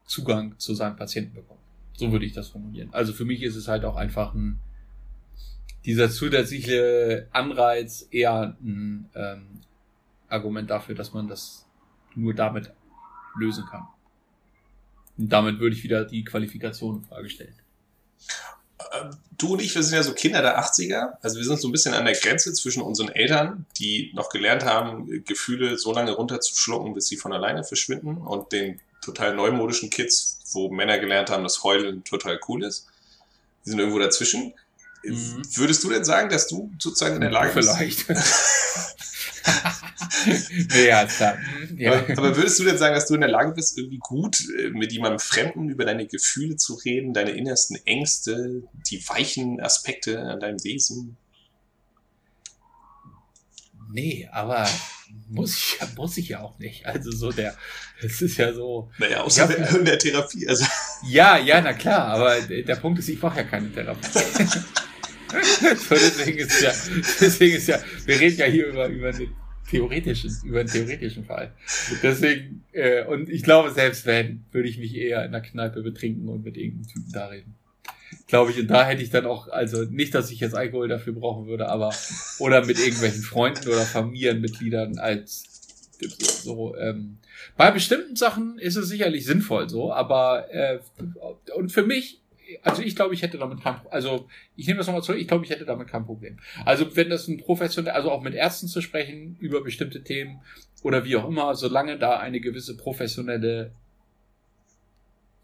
[0.06, 1.60] Zugang zu seinen Patienten bekommt.
[1.94, 2.90] So würde ich das formulieren.
[2.92, 4.60] Also für mich ist es halt auch einfach ein,
[5.84, 9.46] dieser zusätzliche Anreiz eher ein ähm,
[10.30, 11.66] Argument dafür, dass man das
[12.14, 12.72] nur damit
[13.38, 13.86] lösen kann.
[15.18, 17.54] Und damit würde ich wieder die Qualifikation in Frage stellen.
[18.92, 21.14] Ähm, Du und ich, wir sind ja so Kinder der 80er.
[21.22, 24.66] Also wir sind so ein bisschen an der Grenze zwischen unseren Eltern, die noch gelernt
[24.66, 30.40] haben, Gefühle so lange runterzuschlucken, bis sie von alleine verschwinden, und den total neumodischen Kids,
[30.52, 32.86] wo Männer gelernt haben, dass Heulen total cool ist.
[33.64, 34.52] Die sind irgendwo dazwischen.
[35.02, 35.42] Mhm.
[35.54, 37.70] Würdest du denn sagen, dass du sozusagen in der Lage bist?
[37.70, 38.06] Vielleicht.
[40.86, 41.38] ja, klar.
[41.76, 41.92] Ja.
[41.92, 44.92] Aber, würdest du denn sagen, dass du in der Lage bist, irgendwie gut äh, mit
[44.92, 50.62] jemandem Fremden über deine Gefühle zu reden, deine innersten Ängste, die weichen Aspekte an deinem
[50.62, 51.16] Wesen?
[53.92, 54.68] Nee, aber
[55.28, 56.86] muss ich, muss ich ja auch nicht.
[56.86, 57.56] Also so der,
[58.00, 58.90] es ist ja so.
[58.98, 60.46] Naja, außer Ja, in der Therapie.
[60.46, 60.64] Also,
[61.08, 64.08] Ja, ja, na klar, aber der Punkt ist, ich mache ja keine Therapie.
[65.88, 66.72] so, deswegen ist ja,
[67.20, 69.34] deswegen ist ja, wir reden ja hier über, über einen
[69.68, 71.52] theoretischen, über einen theoretischen Fall.
[72.02, 76.28] Deswegen, äh, und ich glaube, selbst wenn, würde ich mich eher in der Kneipe betrinken
[76.28, 77.54] und mit irgendeinem Typen da reden.
[78.26, 81.12] Glaube ich, und da hätte ich dann auch, also nicht, dass ich jetzt Alkohol dafür
[81.12, 81.94] brauchen würde, aber,
[82.40, 85.44] oder mit irgendwelchen Freunden oder Familienmitgliedern als
[86.42, 87.18] so, ähm,
[87.56, 90.78] bei bestimmten Sachen ist es sicherlich sinnvoll so, aber äh,
[91.54, 92.20] und für mich,
[92.62, 95.44] also ich glaube, ich hätte damit kein also ich nehme das nochmal zurück, ich glaube,
[95.44, 96.38] ich hätte damit kein Problem.
[96.64, 100.40] Also wenn das ein professionell, also auch mit Ärzten zu sprechen über bestimmte Themen
[100.82, 103.72] oder wie auch immer, solange da eine gewisse professionelle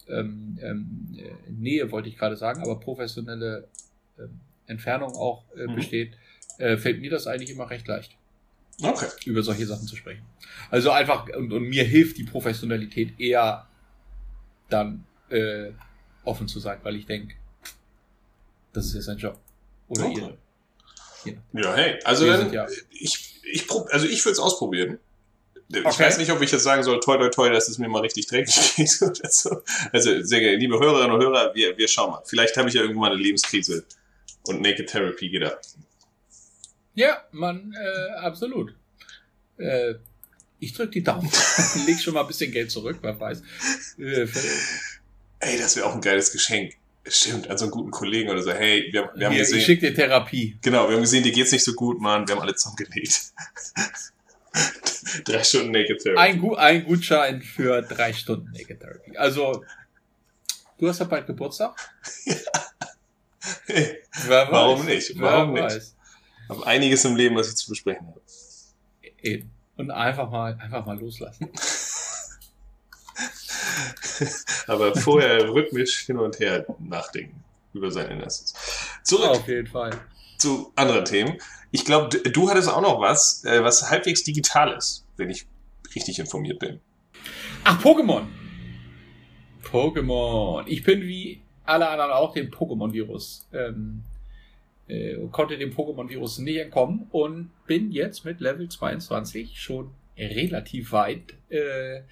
[0.08, 3.68] ähm, ähm, äh, Nähe, wollte ich gerade sagen, aber professionelle
[4.18, 5.74] ähm, Entfernung auch äh, Mhm.
[5.74, 6.16] besteht,
[6.58, 8.16] äh, fällt mir das eigentlich immer recht leicht
[8.82, 9.06] okay.
[9.24, 10.24] über solche Sachen zu sprechen.
[10.70, 13.66] Also einfach, und, und mir hilft die Professionalität eher
[14.68, 15.70] dann äh,
[16.26, 17.34] offen zu sein, weil ich denke,
[18.72, 19.38] das ist jetzt ein Job.
[19.88, 20.20] Oder Okay.
[20.20, 21.32] ihr.
[21.52, 21.60] Ja.
[21.62, 24.98] Ja, hey, also Wir dann, sind ja- ich, ich, prob- also ich würde es ausprobieren.
[25.68, 26.04] Ich Okay.
[26.04, 28.26] weiß nicht, ob ich jetzt sagen soll, toi, toi, toi, dass es mir mal richtig
[28.28, 29.62] dreckig geht oder so.
[29.92, 32.22] Also, sehr gerne, liebe Hörerinnen und Hörer, wir, wir schauen mal.
[32.24, 33.84] Vielleicht habe ich ja irgendwann eine Lebenskrise
[34.46, 35.60] und Naked Therapy geht ab.
[36.94, 38.74] Ja, man, äh, absolut.
[39.58, 39.94] Äh,
[40.60, 41.28] ich drück die Daumen.
[41.86, 43.42] Leg schon mal ein bisschen Geld zurück, wer weiß.
[43.98, 44.26] Äh,
[45.40, 46.74] Ey, das wäre auch ein geiles Geschenk.
[47.08, 48.52] Stimmt, an so einen guten Kollegen oder so.
[48.52, 50.58] Hey, wir, wir haben gesehen, ich schick dir Therapie.
[50.60, 52.26] genau, wir haben gesehen, dir geht's nicht so gut, Mann.
[52.26, 53.32] Wir haben alle zusammengelegt.
[55.24, 56.18] Drei Stunden Naked Therapy.
[56.20, 59.16] Ein, Gu ein Gutschein für drei Stunden Naked Therapy.
[59.16, 59.64] Also,
[60.78, 61.76] du hast ja bald Geburtstag.
[63.66, 65.12] Hey, Wer Warum nicht?
[65.14, 65.62] Wer Warum nicht?
[65.64, 65.94] weiß.
[66.48, 68.20] hab einiges im Leben, was ich zu besprechen habe.
[69.22, 69.50] Eben.
[69.76, 71.50] Und einfach mal, einfach mal loslassen.
[74.66, 78.54] Aber vorher rhythmisch hin und her nachdenken über sein Innerstes.
[79.02, 79.90] Zurück Auf jeden Fall.
[80.38, 81.38] zu anderen Themen.
[81.70, 85.46] Ich glaube, du, du hattest auch noch was, äh, was halbwegs digital ist, wenn ich
[85.94, 86.80] richtig informiert bin.
[87.64, 88.26] Ach, Pokémon.
[89.64, 90.64] Pokémon.
[90.66, 93.48] Ich bin wie alle anderen auch dem Pokémon-Virus.
[93.52, 94.04] Ähm,
[94.88, 101.34] äh, konnte dem Pokémon-Virus nicht entkommen und bin jetzt mit Level 22 schon relativ weit.
[101.48, 102.02] Äh,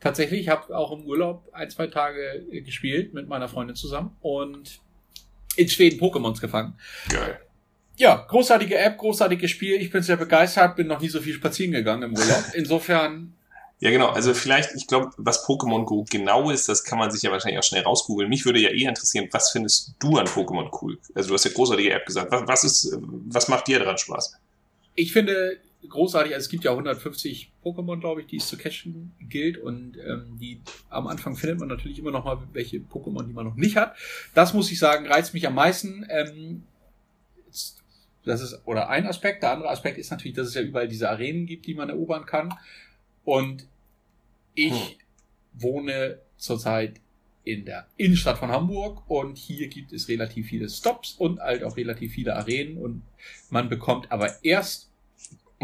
[0.00, 4.16] tatsächlich, ich habe auch im Urlaub ein, zwei Tage äh, gespielt mit meiner Freundin zusammen
[4.20, 4.80] und
[5.56, 6.74] in Schweden Pokémons gefangen.
[7.08, 7.40] Geil.
[7.96, 9.80] Ja, großartige App, großartiges Spiel.
[9.80, 12.44] Ich bin sehr begeistert, bin noch nie so viel spazieren gegangen im Urlaub.
[12.54, 13.34] Insofern,
[13.78, 14.08] Ja, genau.
[14.08, 17.60] Also vielleicht, ich glaube, was Pokémon Go genau ist, das kann man sich ja wahrscheinlich
[17.60, 18.28] auch schnell rausgoogeln.
[18.28, 20.98] Mich würde ja eher interessieren, was findest du an Pokémon cool?
[21.14, 22.32] Also du hast ja großartige App gesagt.
[22.32, 24.38] Was, was ist, was macht dir daran Spaß?
[24.94, 29.12] ich finde großartig, also es gibt ja 150 Pokémon, glaube ich, die es zu catchen
[29.20, 33.32] gilt und ähm, die am Anfang findet man natürlich immer noch mal welche Pokémon, die
[33.32, 33.94] man noch nicht hat.
[34.34, 36.06] Das muss ich sagen, reizt mich am meisten.
[36.08, 36.64] Ähm,
[38.24, 39.42] das ist oder ein Aspekt.
[39.42, 42.24] Der andere Aspekt ist natürlich, dass es ja überall diese Arenen gibt, die man erobern
[42.26, 42.54] kann.
[43.24, 43.66] Und
[44.54, 44.96] ich Hm.
[45.54, 47.00] wohne zurzeit
[47.44, 51.76] in der Innenstadt von Hamburg und hier gibt es relativ viele Stops und halt auch
[51.76, 53.02] relativ viele Arenen und
[53.50, 54.90] man bekommt aber erst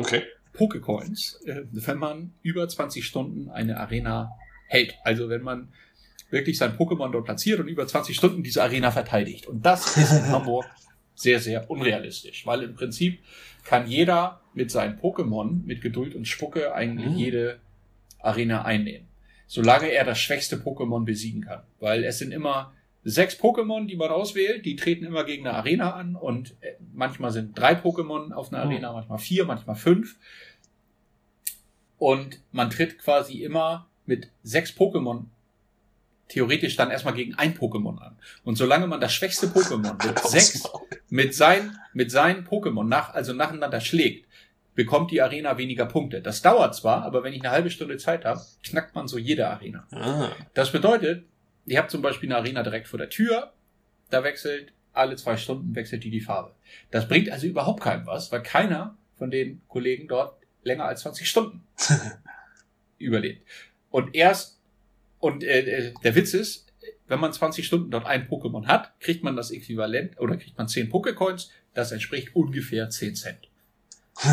[0.01, 0.23] Okay.
[0.53, 4.33] Pokecoins, äh, wenn man über 20 Stunden eine Arena
[4.67, 4.95] hält.
[5.05, 5.69] Also wenn man
[6.31, 9.47] wirklich sein Pokémon dort platziert und über 20 Stunden diese Arena verteidigt.
[9.47, 10.67] Und das ist in Hamburg
[11.15, 13.21] sehr, sehr unrealistisch, weil im Prinzip
[13.65, 17.17] kann jeder mit seinen Pokémon mit Geduld und Spucke eigentlich Mhm.
[17.17, 17.61] jede
[18.19, 19.07] Arena einnehmen.
[19.47, 21.63] Solange er das schwächste Pokémon besiegen kann.
[21.81, 22.73] Weil es sind immer
[23.05, 27.31] sechs Pokémon, die man auswählt, die treten immer gegen eine Arena an und äh, manchmal
[27.33, 28.71] sind drei Pokémon auf einer Mhm.
[28.71, 30.17] Arena, manchmal vier, manchmal fünf.
[31.99, 35.25] Und man tritt quasi immer mit sechs Pokémon
[36.29, 38.17] theoretisch dann erstmal gegen ein Pokémon an.
[38.45, 40.63] Und solange man das schwächste Pokémon mit sechs,
[41.09, 44.27] mit sein, mit seinen Pokémon nach, also nacheinander schlägt,
[44.77, 46.23] bekommt die Arena weniger Punkte.
[46.23, 49.49] Das dauert zwar, aber wenn ich eine halbe Stunde Zeit habe, knackt man so jede
[49.49, 49.87] Arena.
[49.91, 51.25] Ah, Das bedeutet,
[51.66, 53.53] ihr habt zum Beispiel eine Arena direkt vor der Tür,
[54.11, 56.55] da wechselt alle zwei Stunden wechselt die die Farbe.
[56.90, 61.29] Das bringt also überhaupt keinem was, weil keiner von den Kollegen dort länger als 20
[61.29, 61.62] Stunden
[62.99, 63.46] überlebt.
[63.90, 64.61] Und erst,
[65.18, 66.73] und äh, äh, der Witz ist,
[67.07, 70.68] wenn man 20 Stunden dort ein Pokémon hat, kriegt man das Äquivalent oder kriegt man
[70.68, 73.49] 10 Pokécoins, das entspricht ungefähr 10 Cent.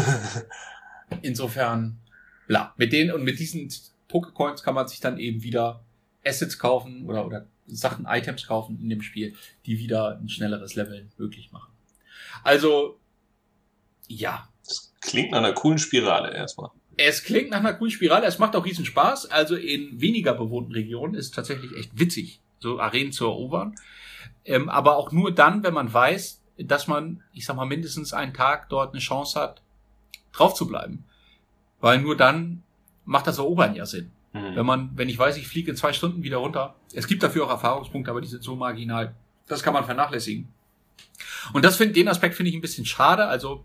[1.22, 2.00] Insofern,
[2.48, 2.74] bla.
[2.78, 3.70] Mit denen und mit diesen
[4.10, 5.84] Pokécoins kann man sich dann eben wieder
[6.28, 9.36] Assets kaufen oder, oder Sachen, Items kaufen in dem Spiel,
[9.66, 11.72] die wieder ein schnelleres Leveln möglich machen.
[12.44, 13.00] Also,
[14.08, 14.48] ja,
[15.02, 16.70] Klingt nach einer coolen Spirale erstmal.
[16.98, 19.32] Es klingt nach einer coolen Spirale, es macht auch riesen Spaß.
[19.32, 23.76] Also in weniger bewohnten Regionen ist es tatsächlich echt witzig, so Arenen zu erobern.
[24.44, 28.34] Ähm, aber auch nur dann, wenn man weiß, dass man, ich sag mal, mindestens einen
[28.34, 29.62] Tag dort eine Chance hat,
[30.34, 31.06] drauf zu bleiben.
[31.80, 32.64] Weil nur dann
[33.06, 34.12] macht das Erobern ja Sinn.
[34.38, 34.56] Mhm.
[34.56, 36.76] Wenn man, wenn ich weiß, ich fliege in zwei Stunden wieder runter.
[36.94, 39.14] Es gibt dafür auch Erfahrungspunkte, aber die sind so marginal.
[39.48, 40.48] Das kann man vernachlässigen.
[41.54, 43.26] Und das finde, den Aspekt finde ich ein bisschen schade.
[43.28, 43.64] Also,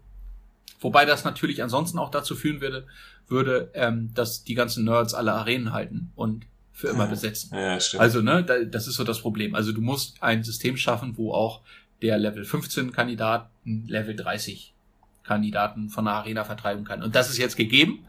[0.80, 2.86] wobei das natürlich ansonsten auch dazu führen würde,
[3.28, 7.50] würde, ähm, dass die ganzen Nerds alle Arenen halten und für immer besetzen.
[7.54, 8.00] Ja, stimmt.
[8.00, 9.54] Also, ne, da- das ist so das Problem.
[9.54, 11.60] Also, du musst ein System schaffen, wo auch
[12.00, 14.74] der Level 15 Kandidaten Level 30
[15.22, 17.02] Kandidaten von der Arena vertreiben kann.
[17.02, 18.04] Und das ist jetzt gegeben.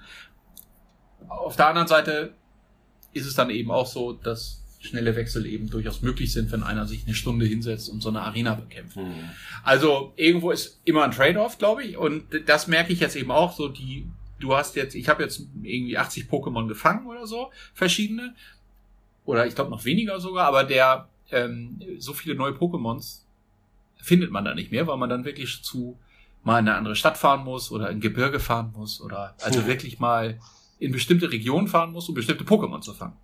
[1.28, 2.34] Auf der anderen Seite
[3.13, 6.86] ist es dann eben auch so, dass schnelle Wechsel eben durchaus möglich sind, wenn einer
[6.86, 8.97] sich eine Stunde hinsetzt und so eine Arena bekämpft.
[8.97, 9.30] Mhm.
[9.63, 11.97] Also irgendwo ist immer ein Trade-off, glaube ich.
[11.97, 13.54] Und das merke ich jetzt eben auch.
[13.54, 14.08] So die,
[14.39, 18.36] du hast jetzt, ich habe jetzt irgendwie 80 Pokémon gefangen oder so, verschiedene.
[19.26, 23.21] Oder ich glaube noch weniger sogar, aber der ähm, so viele neue Pokémons
[24.02, 25.97] findet man da nicht mehr, weil man dann wirklich zu
[26.43, 29.67] mal in eine andere Stadt fahren muss oder in Gebirge fahren muss oder also Hm.
[29.67, 30.39] wirklich mal
[30.83, 33.17] in bestimmte Regionen fahren muss, um bestimmte Pokémon zu fangen.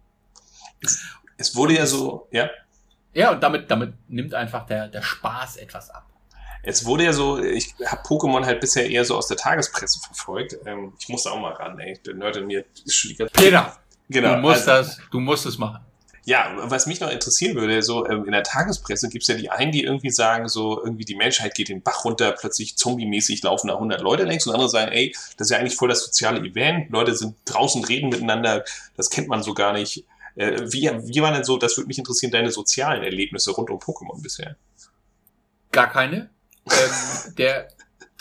[1.37, 2.49] Es wurde ja so, ja,
[3.13, 6.05] Ja, und damit, damit nimmt einfach der, der Spaß etwas ab.
[6.63, 10.57] es wurde ja so, ich habe Pokémon halt bisher eher so aus der Tagespresse verfolgt.
[10.65, 11.97] Ähm, ich musste auch mal ran, ey.
[12.05, 13.77] Der Nerd in mir ist schon die ganze Peter,
[14.09, 14.35] Genau.
[14.35, 15.83] du musst also- das, du musst es machen.
[16.29, 19.71] Ja, was mich noch interessieren würde, so ähm, in der Tagespresse gibt's ja die einen,
[19.71, 23.73] die irgendwie sagen, so irgendwie die Menschheit geht den Bach runter, plötzlich zombie-mäßig laufen da
[23.73, 26.91] 100 Leute längs und andere sagen, ey, das ist ja eigentlich voll das soziale Event,
[26.91, 28.63] Leute sind draußen, reden miteinander,
[28.95, 30.05] das kennt man so gar nicht.
[30.35, 33.79] Äh, wie, wie waren denn so, das würde mich interessieren, deine sozialen Erlebnisse rund um
[33.79, 34.55] Pokémon bisher?
[35.71, 36.29] Gar keine.
[36.69, 37.69] ähm, der,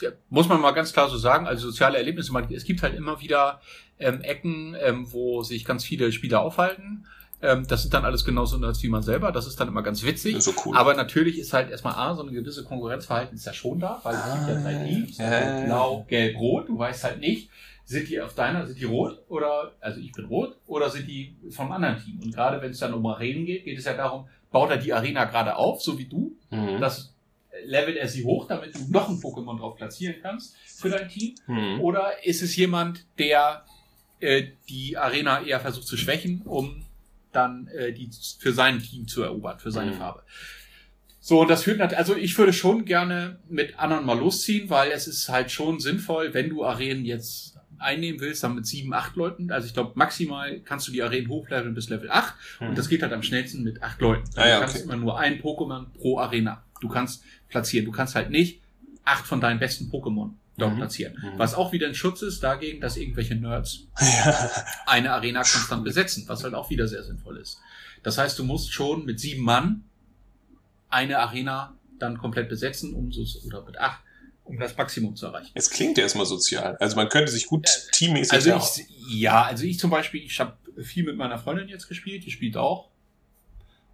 [0.01, 2.95] der muss man mal ganz klar so sagen, also soziale Erlebnisse, man, es gibt halt
[2.95, 3.61] immer wieder
[3.99, 7.05] ähm, Ecken, ähm, wo sich ganz viele Spieler aufhalten.
[7.41, 9.31] Ähm, das sind dann alles genauso Nerds wie man selber.
[9.31, 10.41] Das ist dann immer ganz witzig.
[10.43, 10.77] So cool.
[10.77, 14.15] Aber natürlich ist halt erstmal A, so eine gewisse Konkurrenzverhalten ist ja schon da, weil
[14.17, 15.65] es gibt ja drei Ah, Teams, ja.
[15.65, 16.69] blau, gelb, rot.
[16.69, 17.49] Du weißt halt nicht,
[17.85, 21.37] sind die auf deiner, sind die rot oder, also ich bin rot, oder sind die
[21.51, 22.21] vom anderen Team?
[22.23, 24.93] Und gerade wenn es dann um Arenen geht, geht es ja darum, baut er die
[24.93, 26.81] Arena gerade auf, so wie du, Mhm.
[26.81, 27.15] das
[27.65, 31.35] levelt er sie hoch, damit du noch ein Pokémon drauf platzieren kannst für dein Team.
[31.47, 31.81] Mhm.
[31.81, 33.65] Oder ist es jemand, der
[34.21, 36.83] äh, die Arena eher versucht zu schwächen, um
[37.39, 39.97] dann äh, die für sein Team zu erobern, für seine Mhm.
[39.97, 40.23] Farbe?
[41.21, 44.91] So, und das führt natürlich, also ich würde schon gerne mit anderen mal losziehen, weil
[44.93, 49.15] es ist halt schon sinnvoll, wenn du Arenen jetzt einnehmen willst, dann mit sieben, acht
[49.17, 49.53] Leuten.
[49.53, 52.69] Also ich glaube, maximal kannst du die Arenen hochleveln bis Level 8 Mhm.
[52.71, 54.25] und das geht halt am schnellsten mit acht Leuten.
[54.37, 54.85] Ah ja, du kannst okay.
[54.85, 56.65] immer nur ein Pokémon pro Arena.
[56.81, 57.85] Du kannst platzieren.
[57.87, 58.61] Du kannst halt nicht
[59.05, 60.79] acht von deinen besten Pokémon dort Mhm.
[60.79, 61.15] platzieren.
[61.23, 61.39] Mhm.
[61.39, 63.87] Was auch wieder ein Schutz ist dagegen, dass irgendwelche Nerds
[64.87, 67.59] eine Arena konstant besetzen, was halt auch wieder sehr sinnvoll ist.
[68.03, 69.85] Das heißt, du musst schon mit sieben Mann
[70.89, 74.01] eine Arena dann komplett besetzen, um so, oder mit acht,
[74.45, 75.51] um das Maximum zu erreichen.
[75.55, 76.77] Es klingt ja erstmal sozial.
[76.79, 78.87] Also man könnte sich gut teammäßig Also ich,
[79.21, 82.57] ja, also ich zum Beispiel, ich habe viel mit meiner Freundin jetzt gespielt, die spielt
[82.57, 82.89] auch.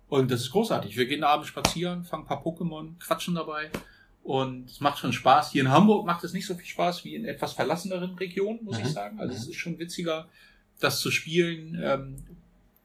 [0.08, 0.96] Und das ist großartig.
[0.96, 3.70] Wir gehen abends spazieren, fangen ein paar Pokémon, quatschen dabei.
[4.24, 5.52] Und es macht schon Spaß.
[5.52, 8.78] Hier in Hamburg macht es nicht so viel Spaß wie in etwas verlasseneren Regionen, muss
[8.78, 8.84] Mhm.
[8.86, 9.20] ich sagen.
[9.20, 10.28] Also es ist schon witziger,
[10.80, 12.16] das zu spielen, ähm,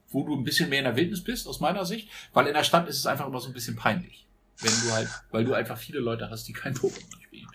[0.10, 2.10] wo du ein bisschen mehr in der Wildnis bist, aus meiner Sicht.
[2.34, 4.28] Weil in der Stadt ist es einfach immer so ein bisschen peinlich.
[4.60, 7.48] Wenn du halt, weil du einfach viele Leute hast, die kein Pokémon spielen.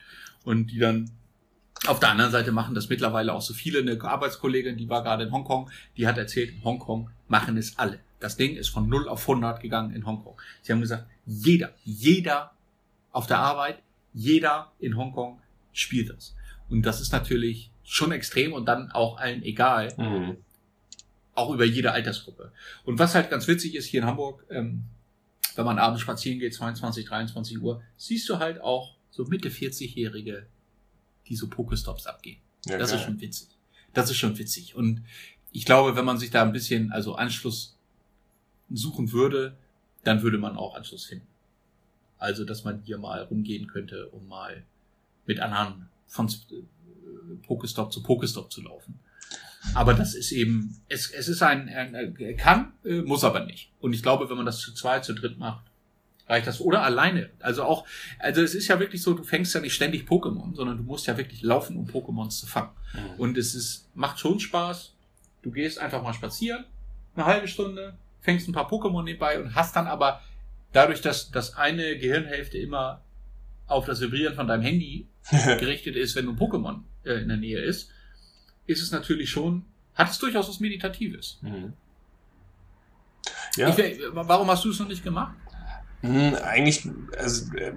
[0.44, 1.10] Und die dann
[1.86, 3.80] auf der anderen Seite machen das mittlerweile auch so viele.
[3.80, 8.00] Eine Arbeitskollegin, die war gerade in Hongkong, die hat erzählt, in Hongkong machen es alle.
[8.20, 10.40] Das Ding ist von 0 auf 100 gegangen in Hongkong.
[10.62, 12.53] Sie haben gesagt, jeder, jeder
[13.14, 13.78] auf der Arbeit,
[14.12, 15.40] jeder in Hongkong
[15.72, 16.34] spielt das.
[16.68, 20.36] Und das ist natürlich schon extrem und dann auch allen egal, Mhm.
[21.34, 22.52] auch über jede Altersgruppe.
[22.84, 24.84] Und was halt ganz witzig ist hier in Hamburg, ähm,
[25.56, 30.46] wenn man abends spazieren geht, 22, 23 Uhr, siehst du halt auch so Mitte 40-Jährige,
[31.28, 32.38] die so Pokestops abgehen.
[32.66, 32.98] Ja, Das geil.
[32.98, 33.48] ist schon witzig.
[33.92, 34.74] Das ist schon witzig.
[34.74, 35.04] Und
[35.52, 37.76] ich glaube, wenn man sich da ein bisschen, also Anschluss
[38.70, 39.56] suchen würde,
[40.02, 41.26] dann würde man auch Anschluss finden.
[42.18, 44.64] Also, dass man hier mal rumgehen könnte, um mal
[45.26, 48.98] mit anderen von äh, Pokestop zu Pokestop zu laufen.
[49.72, 53.70] Aber das ist eben, es, es ist ein, ein äh, kann, äh, muss aber nicht.
[53.80, 55.64] Und ich glaube, wenn man das zu zweit, zu dritt macht,
[56.28, 56.60] reicht das.
[56.60, 57.30] Oder alleine.
[57.40, 57.86] Also auch,
[58.18, 61.06] also es ist ja wirklich so, du fängst ja nicht ständig Pokémon, sondern du musst
[61.06, 62.70] ja wirklich laufen, um Pokémons zu fangen.
[62.92, 63.20] Mhm.
[63.20, 64.94] Und es ist, macht schon Spaß.
[65.42, 66.64] Du gehst einfach mal spazieren,
[67.14, 70.22] eine halbe Stunde, fängst ein paar Pokémon nebenbei und hast dann aber
[70.74, 73.02] dadurch, dass, dass eine Gehirnhälfte immer
[73.66, 77.60] auf das Vibrieren von deinem Handy gerichtet ist, wenn ein Pokémon äh, in der Nähe
[77.60, 77.90] ist,
[78.66, 81.38] ist es natürlich schon, hat es durchaus was Meditatives.
[81.40, 81.72] Mhm.
[83.56, 83.68] Ja.
[83.68, 85.34] Ich, warum hast du es noch nicht gemacht?
[86.02, 87.72] Hm, eigentlich, also äh,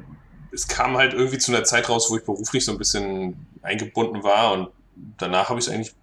[0.51, 4.23] es kam halt irgendwie zu einer Zeit raus, wo ich beruflich so ein bisschen eingebunden
[4.23, 4.69] war und
[5.17, 5.93] danach habe ich es eigentlich,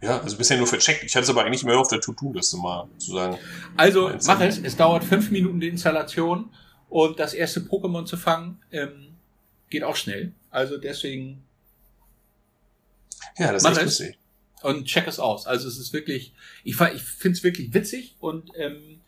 [0.00, 1.04] ja, also bisher nur vercheckt.
[1.04, 3.38] Ich hatte es aber eigentlich mehr auf der To-Do-Liste mal zu sagen.
[3.76, 6.50] Also mach es, es dauert fünf Minuten die Installation
[6.88, 9.16] und das erste Pokémon zu fangen ähm,
[9.70, 10.32] geht auch schnell.
[10.50, 11.42] Also deswegen.
[13.38, 14.18] Ja, das ist echt lustig.
[14.62, 15.46] Und check es aus.
[15.46, 16.32] Also es ist wirklich,
[16.64, 19.00] ich, ich finde es wirklich witzig und ähm,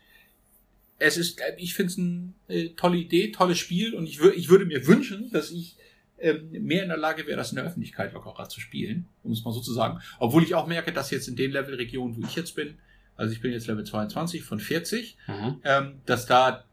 [0.98, 4.48] es ist, ich finde es eine äh, tolle Idee, tolles Spiel und ich, würde ich
[4.48, 5.76] würde mir wünschen, dass ich
[6.20, 9.52] mehr in der Lage wäre, das in der Öffentlichkeit lockerer zu spielen, um es mal
[9.52, 10.00] so zu sagen.
[10.18, 12.78] Obwohl ich auch merke, dass jetzt in den Levelregionen, wo ich jetzt bin,
[13.16, 15.61] also ich bin jetzt Level 22 von 40, mhm.
[15.64, 16.64] ähm, dass da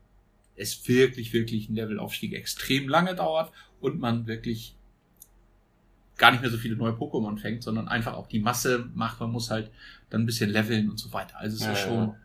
[0.55, 4.75] es wirklich, wirklich ein Levelaufstieg extrem lange dauert und man wirklich
[6.17, 9.19] gar nicht mehr so viele neue Pokémon fängt, sondern einfach auch die Masse macht.
[9.19, 9.71] Man muss halt
[10.09, 11.37] dann ein bisschen leveln und so weiter.
[11.37, 12.15] Also es ja, ist schon.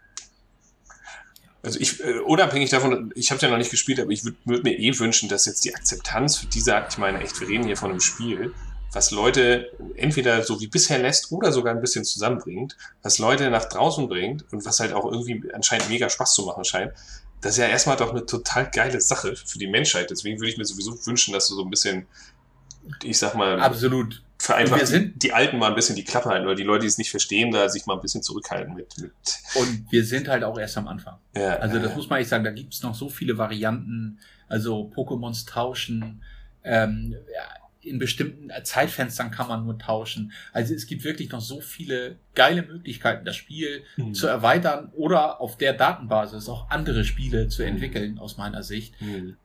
[1.62, 4.64] Also ich, äh, unabhängig davon, ich habe ja noch nicht gespielt, aber ich würde würd
[4.64, 7.76] mir eh wünschen, dass jetzt die Akzeptanz für diese, ich meine echt, wir reden hier
[7.76, 8.52] von einem Spiel,
[8.92, 13.64] was Leute entweder so wie bisher lässt oder sogar ein bisschen zusammenbringt, was Leute nach
[13.64, 16.92] draußen bringt und was halt auch irgendwie anscheinend mega Spaß zu machen scheint.
[17.40, 20.10] Das ist ja erstmal doch eine total geile Sache für die Menschheit.
[20.10, 22.06] Deswegen würde ich mir sowieso wünschen, dass du so ein bisschen
[23.02, 26.56] ich sag mal, absolut vereinfacht die, die Alten mal ein bisschen die Klappe halten oder
[26.56, 28.98] die Leute, die es nicht verstehen, da sich mal ein bisschen zurückhalten mit.
[28.98, 29.12] mit
[29.54, 31.18] und wir sind halt auch erst am Anfang.
[31.36, 31.96] Ja, also das ja.
[31.96, 36.22] muss man echt sagen, da gibt es noch so viele Varianten, also Pokémons tauschen,
[36.64, 40.32] ähm, ja, in bestimmten Zeitfenstern kann man nur tauschen.
[40.52, 44.14] Also es gibt wirklich noch so viele geile Möglichkeiten, das Spiel mhm.
[44.14, 47.68] zu erweitern oder auf der Datenbasis auch andere Spiele zu mhm.
[47.68, 49.00] entwickeln, aus meiner Sicht.
[49.00, 49.36] Mhm.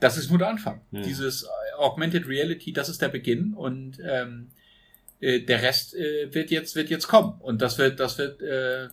[0.00, 0.80] Das ist nur der Anfang.
[0.90, 1.02] Mhm.
[1.02, 1.46] Dieses
[1.78, 4.50] Augmented Reality, das ist der Beginn und ähm,
[5.20, 8.88] äh, der Rest äh, wird jetzt wird jetzt kommen und das wird das wird äh,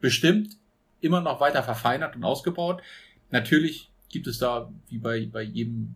[0.00, 0.56] bestimmt
[1.00, 2.82] immer noch weiter verfeinert und ausgebaut.
[3.30, 5.94] Natürlich gibt es da wie bei bei jedem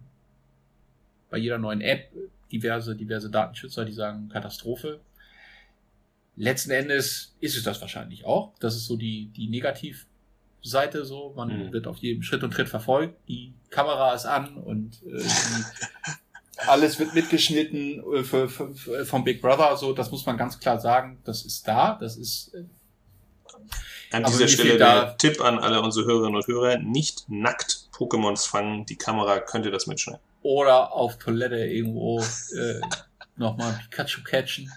[1.30, 2.10] bei jeder neuen App
[2.50, 5.00] diverse diverse Datenschützer, die sagen Katastrophe.
[6.36, 8.54] Letzten Endes ist es das wahrscheinlich auch.
[8.58, 10.06] Das ist so die die Negativ
[10.62, 11.32] Seite so.
[11.36, 11.72] Man mhm.
[11.72, 13.16] wird auf jedem Schritt und Tritt verfolgt.
[13.28, 15.22] Die Kamera ist an und äh,
[16.66, 19.76] alles wird mitgeschnitten äh, für, für, für, vom Big Brother.
[19.76, 21.20] So, das muss man ganz klar sagen.
[21.24, 21.96] Das ist da.
[22.00, 22.54] Das ist.
[22.54, 22.64] Äh,
[24.12, 28.84] an dieser Stelle der Tipp an alle unsere Hörerinnen und Hörer: Nicht nackt Pokémons fangen.
[28.86, 30.20] Die Kamera könnte das mitschneiden.
[30.42, 32.80] Oder auf Toilette irgendwo äh,
[33.36, 34.70] nochmal Pikachu catchen.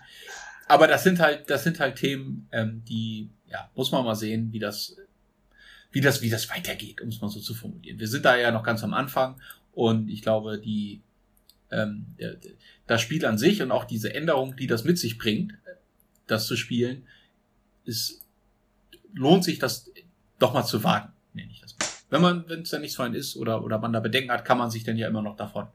[0.68, 4.52] Aber das sind halt, das sind halt Themen, ähm, die, ja, muss man mal sehen,
[4.52, 4.96] wie das
[5.94, 8.00] wie das, wie das weitergeht, um es mal so zu formulieren.
[8.00, 9.40] Wir sind da ja noch ganz am Anfang
[9.72, 11.02] und ich glaube, die,
[11.72, 12.08] ähm,
[12.88, 15.54] das Spiel an sich und auch diese Änderung, die das mit sich bringt,
[16.28, 17.08] das zu spielen,
[17.86, 18.26] ist,
[19.14, 19.92] lohnt sich das
[20.40, 21.88] doch mal zu wagen, nenne ich das mal.
[22.10, 24.46] Wenn man, wenn es da nichts für einen ist oder, oder man da Bedenken hat,
[24.46, 25.68] kann man sich dann ja immer noch davon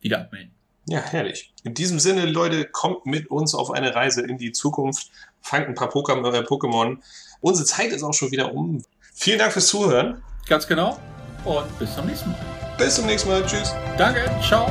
[0.00, 0.52] wieder abmelden.
[0.86, 1.52] Ja, herrlich.
[1.64, 5.10] In diesem Sinne, Leute, kommt mit uns auf eine Reise in die Zukunft,
[5.42, 6.98] fangt ein paar äh, Pokémon.
[7.40, 8.82] Unsere Zeit ist auch schon wieder um.
[9.18, 10.22] Vielen Dank fürs Zuhören.
[10.48, 10.98] Ganz genau.
[11.44, 12.38] Und bis zum nächsten Mal.
[12.78, 13.44] Bis zum nächsten Mal.
[13.44, 13.74] Tschüss.
[13.96, 14.30] Danke.
[14.46, 14.70] Ciao.